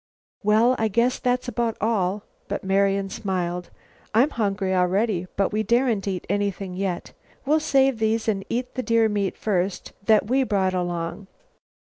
[0.41, 3.69] "Well, I guess that's about all," but Marian smiled.
[4.15, 7.13] "I'm hungry already, but we daren't eat anything yet.
[7.45, 11.27] We'll save these and eat the deer meat first that we brought along."